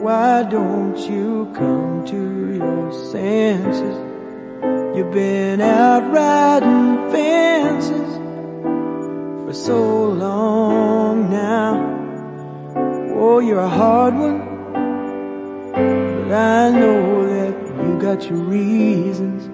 [0.03, 3.97] Why don't you come to your senses?
[4.97, 8.17] You've been out riding fences
[9.45, 11.87] for so long now.
[13.21, 14.39] Oh, you're a hard one,
[15.63, 17.55] but I know that
[17.85, 19.49] you got your reasons.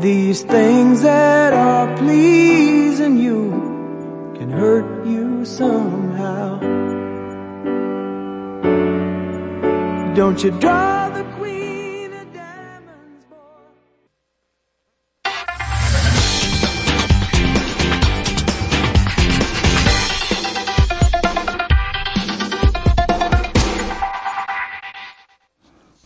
[0.00, 3.63] These things that are pleasing you
[4.56, 6.58] hurt you somehow.
[10.14, 13.38] Don't you draw the queen of diamonds, boy?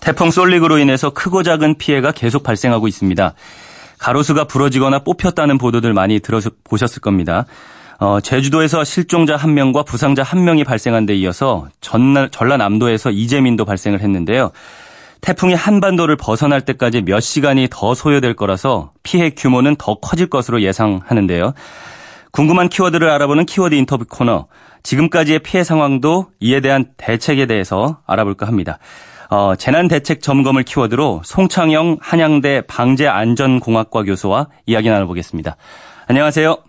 [0.00, 3.34] 태풍 솔릭으로 인해서 크고 작은 피해가 계속 발생하고 있습니다.
[3.98, 7.44] 가로수가 부러지거나 뽑혔다는 보도들 많이 들어보셨을 겁니다.
[8.00, 14.00] 어, 제주도에서 실종자 한 명과 부상자 한 명이 발생한 데 이어서 전날, 전라남도에서 이재민도 발생을
[14.00, 14.52] 했는데요.
[15.20, 21.54] 태풍이 한반도를 벗어날 때까지 몇 시간이 더 소요될 거라서 피해 규모는 더 커질 것으로 예상하는데요.
[22.30, 24.46] 궁금한 키워드를 알아보는 키워드 인터뷰 코너.
[24.84, 28.78] 지금까지의 피해 상황도 이에 대한 대책에 대해서 알아볼까 합니다.
[29.28, 35.56] 어, 재난대책 점검을 키워드로 송창영 한양대 방재안전공학과 교수와 이야기 나눠보겠습니다.
[36.06, 36.67] 안녕하세요.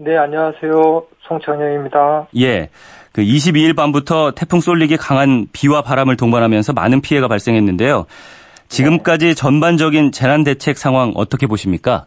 [0.00, 1.06] 네, 안녕하세요.
[1.22, 2.28] 송천영입니다.
[2.38, 2.68] 예.
[3.12, 8.06] 그 22일 밤부터 태풍 쏠릭이 강한 비와 바람을 동반하면서 많은 피해가 발생했는데요.
[8.68, 9.34] 지금까지 네.
[9.34, 12.06] 전반적인 재난 대책 상황 어떻게 보십니까?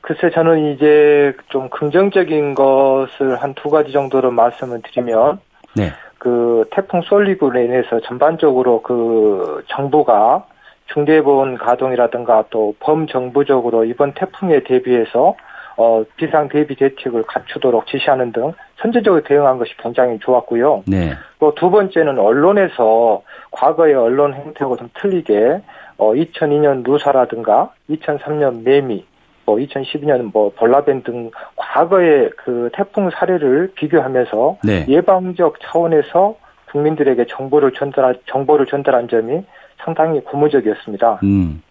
[0.00, 5.38] 글쎄 저는 이제 좀 긍정적인 것을 한 두 가지 정도로 말씀을 드리면
[5.76, 5.92] 네.
[6.18, 10.46] 그 태풍 쏠리고 인해서 전반적으로 그 정부가
[10.92, 15.36] 중대본 가동이라든가 또 범정부적으로 이번 태풍에 대비해서
[15.76, 20.84] 어, 비상 대비 대책을 갖추도록 지시하는 등 선제적으로 대응한 것이 굉장히 좋았고요.
[20.86, 21.14] 네.
[21.38, 25.60] 또 두 번째는 언론에서 과거의 언론 행태하고 좀 틀리게
[25.96, 29.06] 어, 2002년 누사라든가 2003년 매미
[29.44, 34.84] 뭐 2012년 뭐 볼라벤 등 과거의 그 태풍 사례를 비교하면서 네.
[34.88, 36.36] 예방적 차원에서
[36.70, 39.44] 국민들에게 정보를 전달 정보를 전달한 점이
[39.84, 41.20] 상당히 고무적이었습니다.
[41.22, 41.62] 음.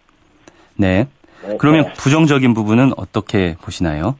[0.76, 1.06] 네.
[1.46, 1.56] 네.
[1.58, 1.92] 그러면 네.
[1.94, 4.16] 부정적인 부분은 어떻게 보시나요?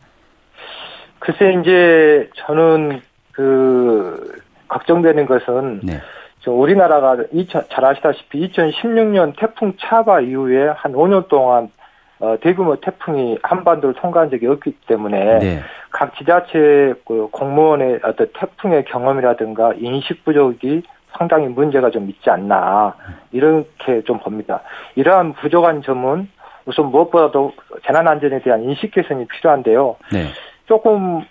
[1.18, 3.00] 글쎄 이제 저는
[3.32, 6.00] 그 걱정되는 것은 네.
[6.46, 11.70] 우리나라가 2000, 잘 아시다시피 2016년 태풍 차바 이후에 한 5년 동안
[12.18, 15.60] 어, 대규모 태풍이 한반도를 통과한 적이 없기 때문에 네.
[15.90, 20.82] 각 지자체 그 공무원의 어떤 태풍의 경험이라든가 인식 부족이
[21.16, 22.94] 상당히 문제가 좀 있지 않나
[23.32, 24.62] 이렇게 좀 봅니다.
[24.94, 26.28] 이러한 부족한 점은
[26.64, 27.52] 우선 무엇보다도
[27.86, 29.96] 재난안전에 대한 인식 개선이 필요한데요.
[30.12, 30.26] 네.
[30.66, 31.24] 조금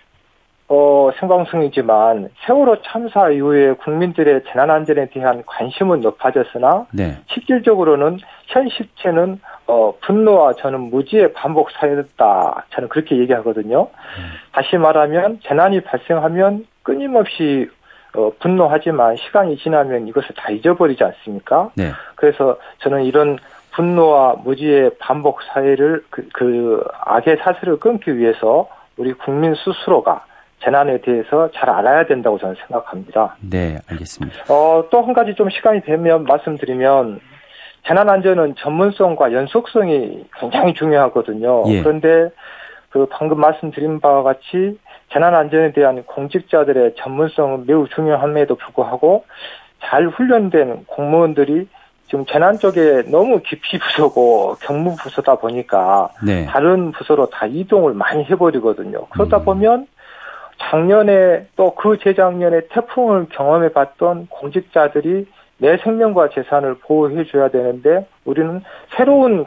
[0.73, 7.17] 어, 생방송이지만 세월호 참사 이후에 국민들의 재난안전에 대한 관심은 높아졌으나 네.
[7.27, 12.67] 실질적으로는 현 시체는 어, 분노와 저는 무지의 반복 사회였다.
[12.69, 13.81] 저는 그렇게 얘기하거든요.
[13.81, 14.31] 음.
[14.53, 17.69] 다시 말하면 재난이 발생하면 끊임없이
[18.13, 21.69] 어, 분노하지만 시간이 지나면 이것을 다 잊어버리지 않습니까?
[21.75, 21.91] 네.
[22.15, 23.37] 그래서 저는 이런
[23.73, 30.25] 분노와 무지의 반복 사회를 그, 그 악의 사슬을 끊기 위해서 우리 국민 스스로가
[30.63, 33.35] 재난에 대해서 잘 알아야 된다고 저는 생각합니다.
[33.39, 34.53] 네, 알겠습니다.
[34.53, 37.19] 어, 또 한 가지 좀 시간이 되면 말씀드리면
[37.87, 41.63] 재난 안전은 전문성과 연속성이 굉장히 중요하거든요.
[41.67, 41.81] 예.
[41.81, 42.29] 그런데
[42.91, 44.77] 그 방금 말씀드린 바와 같이
[45.11, 49.25] 재난 안전에 대한 공직자들의 전문성은 매우 중요함에도 불구하고
[49.81, 51.67] 잘 훈련된 공무원들이
[52.11, 56.45] 지금 재난 쪽에 너무 깊이 부서고 경무 부서다 보니까 네.
[56.45, 59.05] 다른 부서로 다 이동을 많이 해버리거든요.
[59.07, 59.45] 그러다 음.
[59.45, 59.87] 보면
[60.59, 65.25] 작년에 또 그 재작년에 태풍을 경험해 봤던 공직자들이
[65.59, 68.61] 내 생명과 재산을 보호해 줘야 되는데 우리는
[68.97, 69.45] 새로운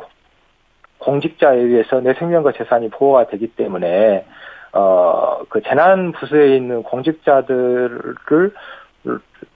[0.98, 4.24] 공직자에 의해서 내 생명과 재산이 보호가 되기 때문에
[4.72, 8.54] 어그 재난 부서에 있는 공직자들을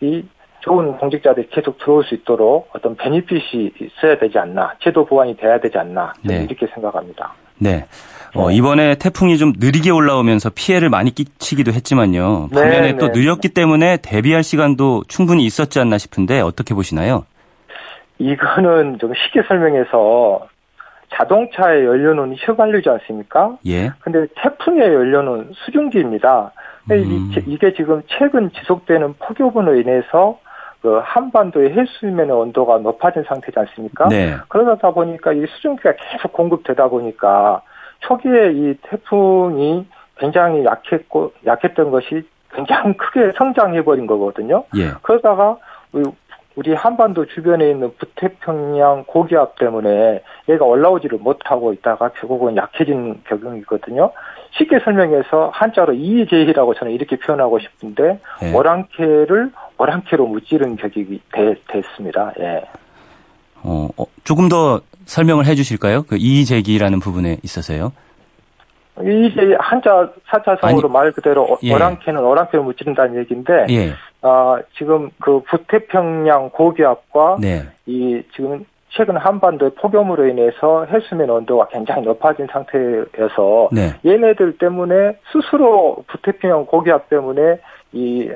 [0.03, 0.25] 이
[0.61, 5.79] 좋은 공직자들이 계속 들어올 수 있도록 어떤 베니핏이 있어야 되지 않나 제도 보완이 돼야 되지
[5.79, 6.47] 않나 네.
[6.49, 7.35] 이렇게 생각합니다.
[7.59, 7.87] 네.
[8.35, 8.57] 어, 네.
[8.57, 12.49] 이번에 태풍이 좀 느리게 올라오면서 피해를 많이 끼치기도 했지만요.
[12.53, 17.25] 네, 반면에 네, 또 느렸기 때문에 대비할 시간도 충분히 있었지 않나 싶은데 어떻게 보시나요?
[18.19, 20.49] 이거는 좀 쉽게 설명해서
[21.15, 23.57] 자동차의 연료는 휘발유지 않습니까?
[23.67, 23.91] 예.
[24.01, 26.53] 근데 태풍의 연료는 수증기입니다.
[26.91, 27.33] 음.
[27.47, 30.39] 이게 지금 최근 지속되는 폭염으로 인해서
[30.81, 34.09] 그 한반도의 해수면의 온도가 높아진 상태지 않습니까?
[34.09, 34.37] 네.
[34.49, 37.63] 그러다 보니까 이 수증기가 계속 공급되다 보니까
[38.01, 39.87] 초기에 이 태풍이
[40.17, 44.65] 굉장히 약했고 약했던 것이 굉장히 크게 성장해버린 거거든요.
[44.77, 44.91] 예.
[45.03, 45.59] 그러다가
[46.55, 54.13] 우리 한반도 주변에 있는 북태평양 고기압 때문에 얘가 올라오지를 못하고 있다가 결국은 약해진 경우이거든요.
[54.53, 58.53] 쉽게 설명해서 한자로 이재희라고 저는 이렇게 표현하고 싶은데 예.
[58.53, 61.21] 오랑캐를 오랑캐로 무찌른 격이
[61.69, 62.33] 됐습니다.
[62.41, 62.63] 예.
[63.63, 66.03] 어, 어, 조금 더 설명을 해 주실까요?
[66.03, 67.93] 그 이의제기라는 부분에 있어서요.
[69.01, 71.73] 이제 한자 사자성어로 말 그대로 예.
[71.73, 73.93] 어랑캐는 어랑캐를 무찌른다는 얘기인데 예.
[74.23, 77.63] 어, 지금 그 북태평양 고기압과 네.
[77.87, 83.95] 이 지금 최근 한반도의 폭염으로 인해서 해수면 온도가 굉장히 높아진 상태여서 네.
[84.05, 87.61] 얘네들 때문에 스스로 북태평양 고기압 때문에
[87.93, 88.29] 이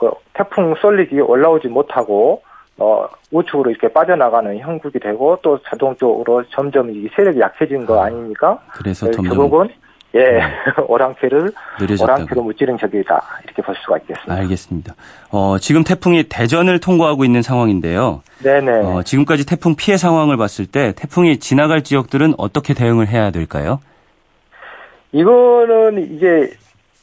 [0.00, 2.42] 그 태풍 쏠릭이 올라오지 못하고
[2.78, 8.58] 어, 우측으로 이렇게 빠져나가는 형국이 되고 또 자동적으로 점점 이 세력이 약해진 거 아, 아닙니까?
[8.72, 9.68] 그래서 네, 점점 결국은
[10.14, 10.40] 예 네.
[10.88, 11.52] 오랑캐를
[12.00, 14.34] 오랑캐로 무찌른 적이다 이렇게 볼 수가 있겠습니다.
[14.34, 14.94] 알겠습니다.
[15.30, 18.22] 어, 지금 태풍이 대전을 통과하고 있는 상황인데요.
[18.42, 18.72] 네네.
[18.72, 23.78] 어, 지금까지 태풍 피해 상황을 봤을 때 태풍이 지나갈 지역들은 어떻게 대응을 해야 될까요?
[25.12, 26.50] 이거는 이제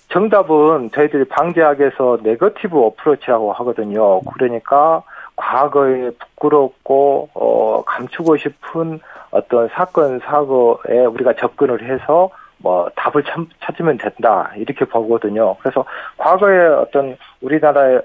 [0.10, 4.22] 정답은 저희들이 방제학에서 네거티브 어프로치라고 하거든요.
[4.22, 5.04] 그러니까
[5.36, 9.00] 과거에 부끄럽고 어 감추고 싶은
[9.32, 15.56] 어떤 사건 사고에 우리가 접근을 해서 뭐 답을 참, 찾으면 된다 이렇게 보거든요.
[15.58, 15.86] 그래서
[16.18, 18.00] 과거에 어떤 우리나라에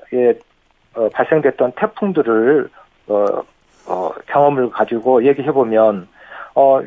[0.94, 2.68] 어, 발생됐던 태풍들을
[3.08, 3.26] 어,
[3.88, 6.08] 어, 경험을 가지고 얘기해 보면
[6.54, 6.82] 어,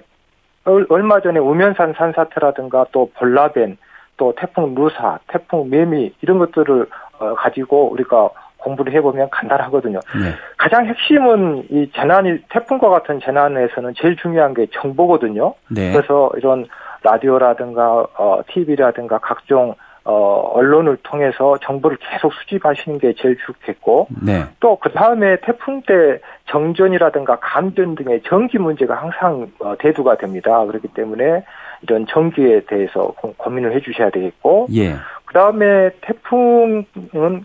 [0.65, 3.77] 얼마 전에 우면산 산사태라든가 또 볼라벤
[4.17, 6.87] 또 태풍 루사, 태풍 매미 이런 것들을
[7.19, 9.99] 어, 가지고 우리가 공부를 해보면 간단하거든요.
[10.19, 10.33] 네.
[10.57, 15.53] 가장 핵심은 이 재난이 태풍과 같은 재난에서는 제일 중요한 게 정보거든요.
[15.69, 15.91] 네.
[15.93, 16.65] 그래서 이런
[17.03, 24.43] 라디오라든가 어, TV라든가 각종 어, 언론을 통해서 정보를 계속 수집하시는 게 제일 좋겠고, 네.
[24.59, 30.63] 또그 다음에 태풍 때 정전이라든가 감전 등의 전기 문제가 항상 어, 대두가 됩니다.
[30.63, 31.43] 그렇기 때문에
[31.85, 34.95] 이런 전기에 대해서 고민을 해주셔야 되겠고, 예.
[35.25, 36.85] 그 다음에 태풍은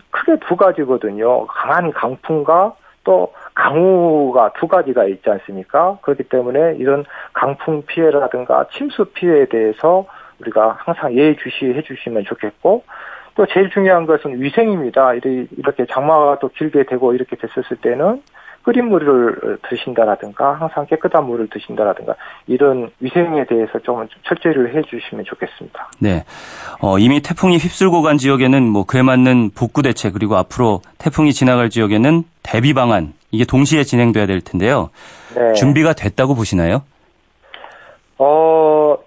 [0.09, 1.45] 크게 두 가지거든요.
[1.47, 2.73] 강한 강풍과
[3.03, 5.97] 또 강우가 두 가지가 있지 않습니까?
[6.01, 10.05] 그렇기 때문에 이런 강풍 피해라든가 침수 피해에 대해서
[10.39, 12.83] 우리가 항상 예의주시해 주시면 좋겠고
[13.35, 15.13] 또 제일 중요한 것은 위생입니다.
[15.15, 18.21] 이렇게 장마가 또 길게 되고 이렇게 됐었을 때는
[18.63, 22.15] 끓인 물을 드신다라든가 항상 깨끗한 물을 드신다라든가
[22.47, 25.91] 이런 위생에 대해서 좀 철저히를 해주시면 좋겠습니다.
[25.99, 26.23] 네,
[26.81, 31.69] 어, 이미 태풍이 휩쓸고 간 지역에는 뭐 그에 맞는 복구 대책 그리고 앞으로 태풍이 지나갈
[31.69, 34.89] 지역에는 대비 방안 이게 동시에 진행돼야 될 텐데요.
[35.35, 35.53] 네.
[35.53, 36.83] 준비가 됐다고 보시나요?
[38.17, 38.97] 어,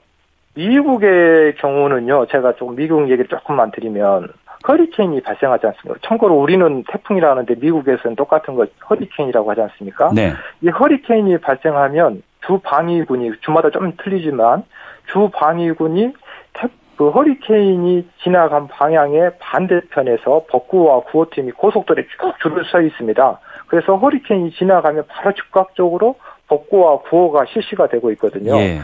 [0.54, 4.28] 미국의 경우는요, 제가 좀 미국 얘기를 조금만 드리면,
[4.66, 6.00] 허리케인이 발생하지 않습니까?
[6.06, 10.10] 참고로 우리는 태풍이라 하는데 미국에서는 똑같은 거 허리케인이라고 하지 않습니까?
[10.14, 10.32] 네.
[10.62, 14.64] 이 허리케인이 발생하면 주 방위군이 주마다 좀 틀리지만
[15.12, 16.12] 주 방위군이
[16.96, 23.40] 그 허리케인이 지나간 방향의 반대편에서 복구와 구호팀이 고속도로에 쭉 줄을 서 있습니다.
[23.66, 28.56] 그래서 허리케인이 지나가면 바로 즉각적으로 복구와 구호가 실시가 되고 있거든요.
[28.56, 28.78] 예.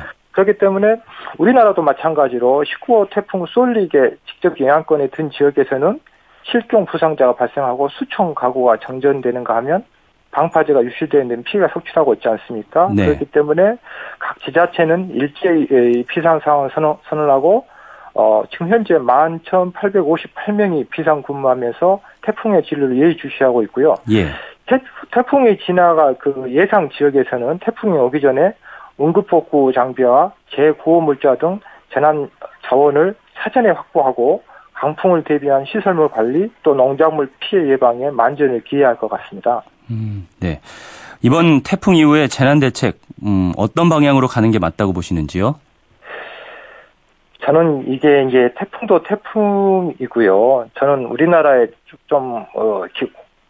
[0.44, 0.96] 그렇기 때문에
[1.38, 6.00] 우리나라도 마찬가지로 19호 태풍 쏠릭에 직접 영향권에 든 지역에서는
[6.44, 9.84] 실종 부상자가 발생하고 수천 가구가 정전되는가 하면
[10.30, 12.88] 방파제가 유실되는 피해가 속출하고 있지 않습니까?
[12.94, 13.06] 네.
[13.06, 13.76] 그렇기 때문에
[14.18, 17.66] 각 지자체는 일제히 피상 상황을 선언, 하고
[18.14, 23.94] 어, 지금 현재 11,858명이 비상 근무하면서 태풍의 진로를 예의주시하고 있고요.
[24.10, 24.26] 예.
[24.66, 24.80] 태,
[25.22, 28.54] 풍이 지나갈 그 예상 지역에서는 태풍이 오기 전에
[29.00, 31.60] 응급복구 장비와 재구호 물자 등
[31.92, 32.30] 재난
[32.68, 34.42] 자원을 사전에 확보하고
[34.74, 39.62] 강풍을 대비한 시설물 관리 또 농작물 피해 예방에 만전을 기해야 할 것 같습니다.
[39.90, 40.60] 음, 네.
[41.22, 45.56] 이번 태풍 이후에 재난 대책 음, 어떤 방향으로 가는 게 맞다고 보시는지요?
[47.44, 50.70] 저는 이게 이제 태풍도 태풍이고요.
[50.78, 51.68] 저는 우리나라의
[52.06, 52.84] 좀 어,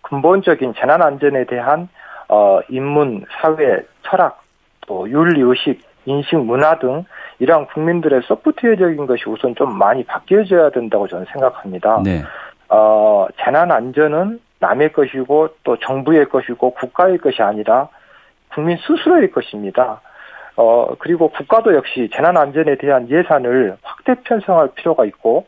[0.03, 1.89] 근본적인 재난 안전에 대한
[2.29, 4.43] 어, 인문, 사회, 철학
[4.91, 7.05] 또 윤리 의식, 인식 문화 등
[7.39, 12.03] 이러한 국민들의 소프트웨어적인 것이 우선 좀 많이 바뀌어져야 된다고 저는 생각합니다.
[12.05, 12.25] 네.
[12.69, 17.89] 어, 재난 안전은 남의 것이고 또 정부의 것이고 국가의 것이 아니라
[18.53, 20.01] 국민 스스로의 것입니다.
[20.57, 25.47] 어, 그리고 국가도 역시 재난 안전에 대한 예산을 확대 편성할 필요가 있고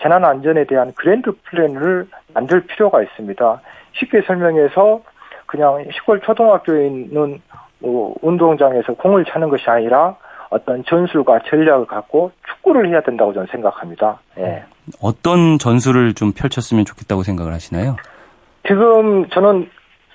[0.00, 3.60] 재난 안전에 대한 그랜드 플랜을 만들 필요가 있습니다.
[3.94, 5.02] 쉽게 설명해서
[5.46, 7.40] 그냥 시골 초등학교에 있는 뭐
[8.22, 10.16] 운동장에서 공을 차는 것이 아니라
[10.50, 14.20] 어떤 전술과 전략을 갖고 축구를 해야 된다고 저는 생각합니다.
[14.38, 14.64] 예.
[15.00, 17.96] 어떤 전술을 좀 펼쳤으면 좋겠다고 생각을 하시나요?
[18.66, 19.68] 지금 저는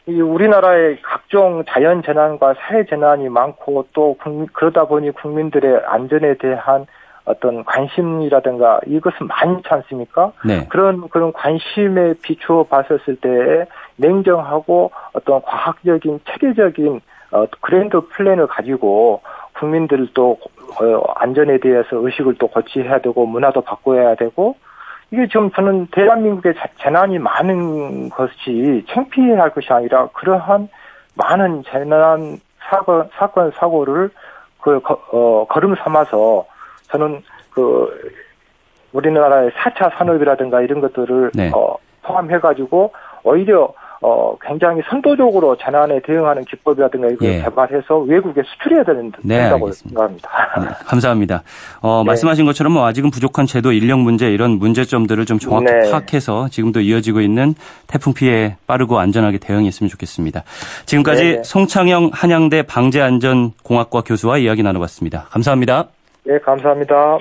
[0.07, 4.17] 우리나라의 각종 자연 재난과 사회 재난이 많고 또
[4.53, 6.85] 그러다 보니 국민들의 안전에 대한
[7.25, 10.31] 어떤 관심이라든가 이것은 많지 않습니까?
[10.43, 10.65] 네.
[10.69, 13.65] 그런 그런 관심에 비추어 봤었을 때
[13.97, 17.01] 냉정하고 어떤 과학적인 체계적인
[17.31, 19.21] 어, 그랜드 플랜을 가지고
[19.53, 20.37] 국민들도
[20.81, 24.55] 어, 안전에 대해서 의식을 또 고치해야 되고 문화도 바꿔야 되고
[25.11, 30.69] 이게 지금 저는 대한민국에 재난이 많은 것이 창피할 것이 아니라 그러한
[31.15, 34.11] 많은 재난 사건 사건 사고를
[34.61, 34.79] 그
[35.11, 36.45] 어, 걸음 삼아서
[36.91, 38.11] 저는 그
[38.93, 41.51] 우리나라의 4차 산업이라든가 이런 것들을 네.
[41.53, 42.91] 어, 포함해 가지고
[43.23, 47.41] 오히려 어, 굉장히 선도적으로 재난에 대응하는 기법이라든가 이걸 예.
[47.41, 49.99] 개발해서 외국에 수출해야 되는, 네, 된다고 알겠습니다.
[49.99, 50.29] 생각합니다.
[50.61, 51.43] 네, 감사합니다.
[51.81, 52.07] 어, 네.
[52.07, 55.91] 말씀하신 것처럼 뭐 아직은 부족한 제도 인력 문제 이런 문제점들을 좀 정확히 네.
[55.91, 57.55] 파악해서 지금도 이어지고 있는
[57.87, 60.43] 태풍 피해 빠르고 안전하게 대응했으면 좋겠습니다.
[60.85, 61.43] 지금까지 네, 네.
[61.43, 65.25] 송창영 한양대 방재안전공학과 교수와 이야기 나눠봤습니다.
[65.29, 65.87] 감사합니다.
[66.23, 67.19] 네, 감사합니다.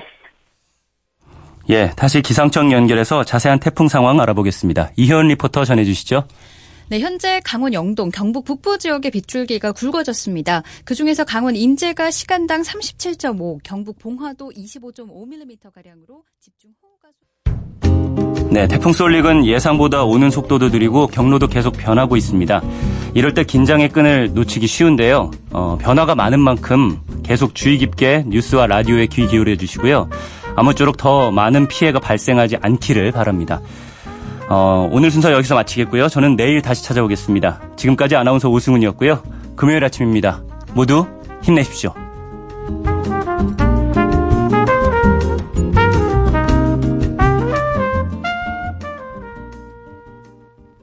[1.69, 4.91] 예, 다시 기상청 연결해서 자세한 태풍 상황 알아보겠습니다.
[4.95, 6.23] 이현 리포터 전해주시죠.
[6.89, 10.63] 네, 현재 강원 영동, 경북 북부 지역의 빗줄기가 굵어졌습니다.
[10.85, 17.09] 그중에서 강원 인제가 시간당 37.5, 경북 봉화도 25.5mm 가량으로 집중 호우가
[18.49, 22.63] 네, 태풍 솔릭은 예상보다 오는 속도도 느리고 경로도 계속 변하고 있습니다.
[23.13, 25.29] 이럴 때 긴장의 끈을 놓치기 쉬운데요.
[25.51, 30.09] 어, 변화가 많은 만큼 계속 주의 깊게 뉴스와 라디오에 귀 기울여 주시고요.
[30.55, 33.61] 아무쪼록 더 많은 피해가 발생하지 않기를 바랍니다.
[34.49, 36.09] 어, 오늘 순서 여기서 마치겠고요.
[36.09, 37.61] 저는 내일 다시 찾아오겠습니다.
[37.75, 39.21] 지금까지 아나운서 오승훈이었고요.
[39.55, 40.41] 금요일 아침입니다.
[40.73, 41.05] 모두
[41.43, 42.08] 힘내십시오.